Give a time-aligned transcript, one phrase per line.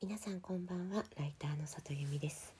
[0.00, 1.04] 皆さんこんばんは。
[1.18, 2.54] ライターの里由美です。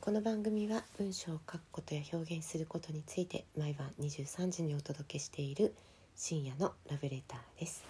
[0.00, 5.72] この番組は文章を書くことや表現することについて毎晩23時にお届けしている
[6.16, 7.84] 深夜のラブレターです、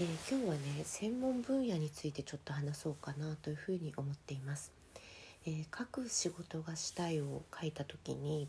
[0.00, 4.72] えー、今日はね専門分野についてちょっと話そうかなというふうに思っています、
[5.44, 8.48] えー、書く仕事がしたいを書いた時に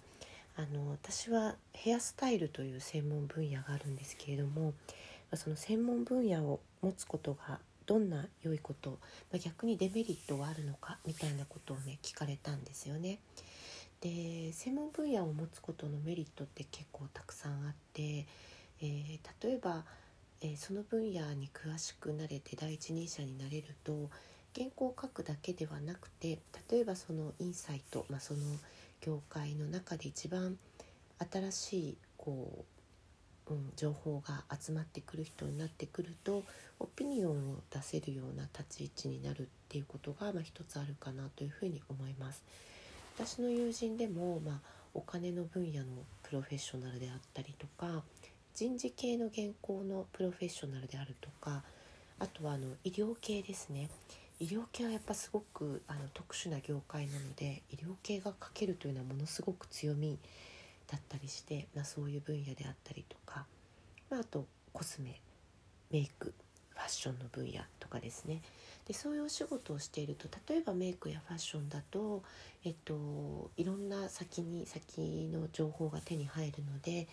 [0.55, 4.73] あの私はヘアスタイルという専門分野があるんですけれども
[5.33, 8.99] その専門分野を持つことがどんな良いこと、
[9.31, 13.17] まあ、逆にデメリットはあるのかみたいなことをね聞かれたんですよね。
[13.99, 18.27] で専門分野を持つことのメリットって結構たくさんあって、
[18.79, 19.83] えー、例えば、
[20.39, 24.11] えー、その分野に詳しくなれて第一人者になれると
[24.55, 26.37] 原稿を書くだけではなくて
[26.69, 28.39] 例えばそのインサイト、まあ、その
[29.01, 30.59] 業界の中で一番
[31.31, 32.78] 新しいこう
[33.55, 36.43] うん、情報が集まってくる人になってくると
[36.79, 42.43] オピニオンを出せるような立ち位置になるっていうことが、まあ、一つあるかなというふうに思います。
[43.17, 44.59] 私の友人でも、まあ、
[44.93, 45.87] お金の分野の
[46.23, 48.03] プロフェッショナルであったりとか
[48.53, 51.63] 人事系の原稿のプロフェッショナルであるとか
[52.17, 53.89] あとはあの医療系ですね
[54.39, 60.17] 医療系はやっぱすごくあの特殊な業界なので医療系が書けるというのはものすごく強み
[60.91, 63.45] だったりして、まあ、そういう分野であったりとか、
[64.09, 65.21] まあ、あとコスメ
[65.91, 66.33] メイク
[66.71, 68.41] ファッションの分野とかですね
[68.87, 72.23] でそういうお仕事をしていると例えばメイクやファッションだと、
[72.65, 77.07] えっと、いろんな先に先の情報が手に入るので、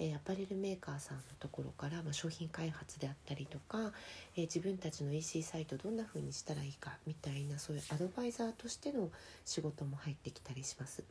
[0.00, 3.92] えアパレルメーカーさんのところから、まあ、商品開発であったりとか、
[4.34, 9.10] え自分たちの EC サイトどんな風にしたらいいかみたいなそういうアドバイザーとしての
[9.44, 11.04] 仕事も入ってきたりします。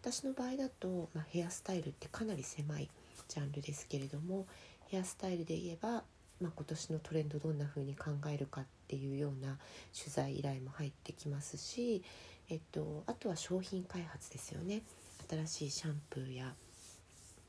[0.00, 2.88] 私の場合だと、まあ、ヘアスタイルってかなり狭い
[3.28, 4.46] ジャンルですけれども
[4.86, 6.04] ヘアスタイルで言えば、
[6.40, 9.58] まあ、今年のトレンドどんな風に考えるかっていうような
[9.96, 12.02] 取材依頼も入ってきますし、
[12.48, 14.82] えっと、あとは商品開発ですよね。
[15.28, 16.54] 新しいシャンプーや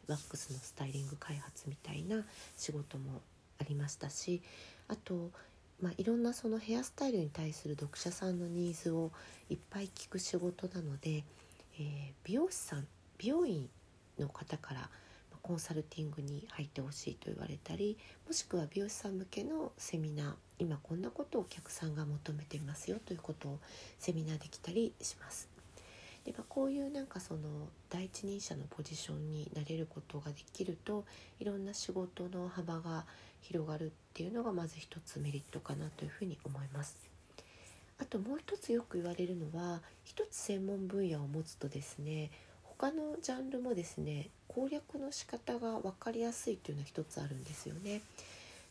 [0.09, 2.25] ワックスのスタイリング開発みたいな
[2.57, 3.21] 仕事も
[3.61, 4.41] ありましたし
[4.87, 5.29] あと、
[5.81, 9.11] まあ、いろんなそのヘアスタイルに対する読者さんのニーズを
[9.49, 11.23] いっぱい聞く仕事なので
[11.79, 13.69] え、美容師さん美容院
[14.19, 14.89] の方から
[15.41, 17.97] コンサルティングに入ってほしいと言われたり
[18.27, 23.59] もしくは美容師さん向けのセミナー今こんなことをお客さんが求めていますよということを
[23.97, 25.49] セミナーできたりします。
[26.25, 31.05] でまあ、こういうなんかその第一人者のポジションになれることができると
[31.39, 33.05] いろんな仕事の幅が
[33.41, 37.08] 広がるっていうのがまず一つメリットかなというふうに思います。
[37.99, 42.31] あともう一つよく言われるのは一つ専門分野を持つとですね
[42.63, 48.01] 他のジャンルもですね攻略の仕方が分かりやすいというのは一つあるんですよね。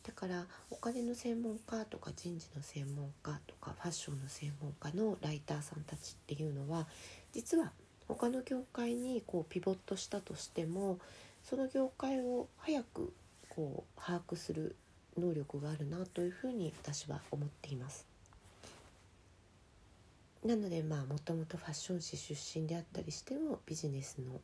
[0.07, 6.87] だからお金の専門家とか人事の専門家とかファッションの専門家のライターさんたちっていうのは
[7.33, 7.73] 実は
[8.09, 10.99] 他の業界にこうピボットしたとしても
[11.45, 13.13] その業界を早く
[13.51, 14.77] こう把握する
[15.19, 18.07] 能力があるなというふうに私は思っています。
[20.45, 24.41] なのでまあもともとファッション誌出身であったりしてもビジネスの、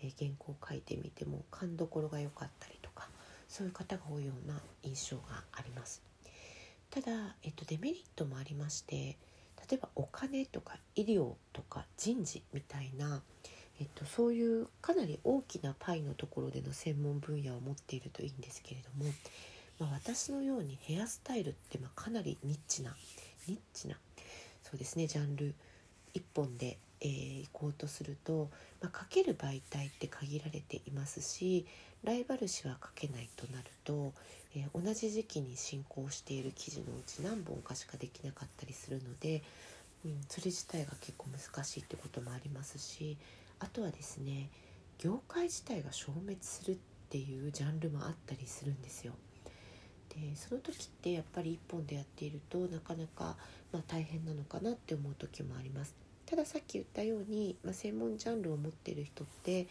[0.00, 3.08] 原稿を書いてみても勘どころが良かったりとか
[3.48, 6.02] そういう方が多いような印象があります。
[6.90, 9.16] ただ、えっと、デメリットもありまして
[9.68, 13.22] 例えばお金とか医療とか人事みたいな、
[13.80, 19.12] えっと、そういうかなり大きなパイのところでの専門分野を持っているといいんですけれども、
[19.78, 22.96] まあ、私のようにヘアスタイルってまあかなりニッチな
[23.48, 23.96] ニッチな
[24.68, 25.54] そうですねジャンル
[26.14, 28.50] 1本で、えー、行こうとすると、
[28.82, 31.66] まあ、書ける媒体って限られていますし
[32.04, 34.12] ライバル誌は書けないとなると、
[34.54, 39.42] えー、同じ時期に進行している記事のうち何本かしかできなかったりするので、
[40.04, 43.16] うん、それ自体が結構難しいってこともありますし
[43.60, 44.50] あとはですね
[44.98, 46.76] 業界自体が消滅するっ
[47.08, 49.14] ていうジャンルもあったりするんですよ。
[50.20, 53.36] でその時ってやっぱり一本でやっているとなかなか、
[53.72, 55.94] まあ、大変なのかなって思う時もあります。
[56.26, 59.66] たださっき言ったように、まあ、専門ジャンルを持っている人って、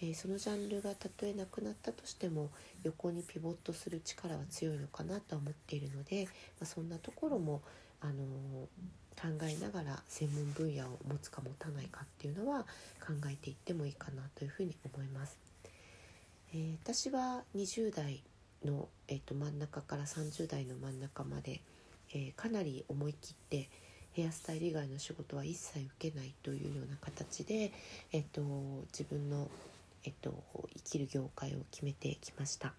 [0.00, 2.50] えー、そのジャンルがたとえなくなったとしても
[2.84, 6.30] 横にピボットする力は強いのかなとは思っているので、ま
[6.62, 7.62] あ、そんなところも、
[8.00, 12.62] あのー、考えながら専門分野を持つか持たないかっていうのは
[13.00, 15.38] 考えていってもいいかなというふうに思います。
[16.52, 18.22] えー、私は20代
[18.64, 21.60] の、えー、と真ん中から30代の真ん中まで、
[22.14, 23.68] えー、かなり思い切って
[24.12, 27.70] ヘアスタイル以外の仕事は一切受けないというような形で、
[28.12, 28.40] えーと、
[28.92, 29.48] 自分の、
[30.04, 30.42] えーと、
[30.74, 32.72] 生きる業界を決めてきました。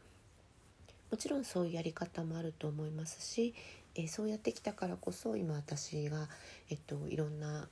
[1.11, 3.53] もちろんそういうやり方もあると思いますし、
[3.95, 6.27] えー、そうやってきたからこそ今私が、
[6.69, 7.69] えっと、いろんな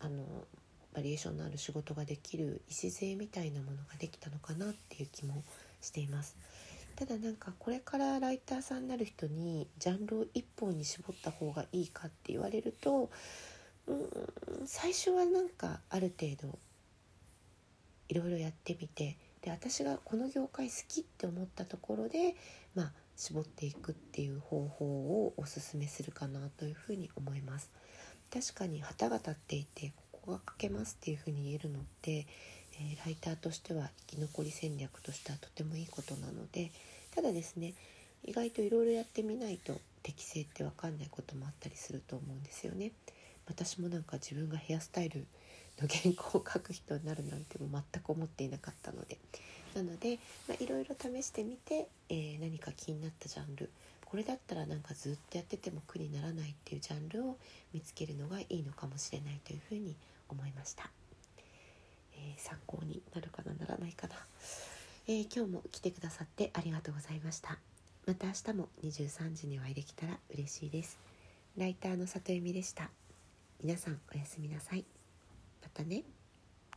[0.00, 0.24] あの
[0.94, 5.42] バリエーションのある仕事ができる礎みたいなものができたのかなっていう気も
[5.80, 6.36] しています。
[6.98, 13.08] ただなんかこれからライターさんになる人にジャンルを一本に絞った方がいいかって言われると
[13.86, 14.08] うん
[14.66, 16.58] 最初はなんかある程度
[18.08, 22.34] いろいろやってみてで私がこの業界好きって思ったところで
[22.74, 24.84] まあ絞っていくっていう方法
[25.24, 27.70] をおすすめするかなというふうに思います。
[28.32, 32.26] 確かに旗が立っていてここが書けますっていうふうに言えるのって、
[32.80, 36.70] えー、ライターとしては生き残り戦略としてはとてもいいことなので
[37.14, 37.74] ただですね
[38.24, 42.92] 意外といろいろやってみないと適性って分かんないこともあったりすると思うんですよね。
[43.46, 45.26] 私もなんか自分がヘアスタイル
[45.80, 49.18] の原稿を書く人になるなんても全く思っていなかったので。
[49.74, 50.18] なので
[50.60, 53.70] いろいろ試してみて、えー、何か気になったジャンル。
[54.04, 57.36] これだったらなんかずっとやってても苦にならないっていうジャンルを
[57.74, 59.94] 見つけるのがいいのかもしれないというふうに
[60.30, 60.90] 思いました、
[62.18, 64.14] えー、参考になるかなならないかな、
[65.06, 67.58] えー、今日も来てくださってありがとうございました。
[68.06, 70.98] また明日も23時にお会いできたら嬉しいです。
[71.56, 72.90] ライターの里由美でした。
[73.62, 74.84] 皆さんおやすみなさい。
[75.62, 76.17] またね。